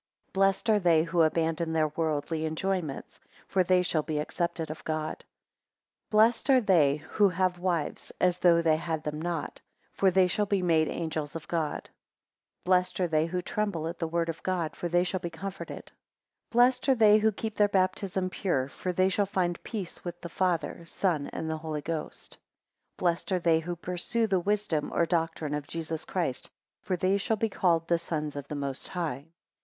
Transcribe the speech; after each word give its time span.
15 0.29 0.33
Blessed 0.33 0.69
are 0.71 0.79
they 0.79 1.03
who 1.03 1.21
abandon 1.21 1.73
their 1.73 1.89
worldly 1.89 2.45
enjoyments; 2.47 3.19
for 3.47 3.63
they 3.63 3.83
shall 3.83 4.01
be 4.01 4.17
accepted 4.17 4.71
of 4.71 4.83
God. 4.83 5.17
16 5.17 5.27
Blessed 6.09 6.49
are 6.49 6.59
they 6.59 6.95
who 6.95 7.29
have 7.29 7.59
wives, 7.59 8.11
as 8.19 8.39
though 8.39 8.63
they 8.63 8.77
had 8.77 9.03
them 9.03 9.21
not; 9.21 9.61
for 9.93 10.09
they 10.09 10.25
shall 10.27 10.47
be 10.47 10.63
made 10.63 10.87
angels 10.87 11.35
of 11.35 11.47
God. 11.47 11.81
17 11.81 11.91
Blessed 12.65 12.99
are 12.99 13.07
they 13.07 13.27
who 13.27 13.43
tremble 13.43 13.87
at 13.87 13.99
the 13.99 14.07
word 14.07 14.27
of 14.27 14.41
God; 14.41 14.75
for 14.75 14.89
they 14.89 15.03
shall 15.03 15.19
be 15.19 15.29
comforted. 15.29 15.83
18 15.85 15.91
Blessed 16.49 16.89
are 16.89 16.95
they 16.95 17.19
who 17.19 17.31
keep 17.31 17.55
their 17.57 17.67
baptism 17.67 18.31
pure; 18.31 18.69
for 18.69 18.91
they 18.91 19.07
shall 19.07 19.27
find 19.27 19.61
peace 19.61 20.03
with 20.03 20.19
the 20.21 20.29
Father, 20.29 20.83
Son, 20.83 21.27
and 21.31 21.51
Holy 21.51 21.81
Ghost. 21.83 22.39
19 22.93 22.93
Blessed 22.97 23.31
are 23.33 23.39
they 23.39 23.59
who 23.59 23.75
pursue 23.75 24.25
the 24.25 24.39
wisdom 24.39 24.91
or 24.91 25.05
doctrine 25.05 25.53
of 25.53 25.67
Jesus 25.67 26.05
Christ; 26.05 26.49
for 26.81 26.97
they 26.97 27.17
shall 27.19 27.37
be 27.37 27.49
called 27.49 27.87
the 27.87 27.99
sons 27.99 28.35
of 28.35 28.47
the 28.47 28.55
Most 28.55 28.87
High. 28.87 29.27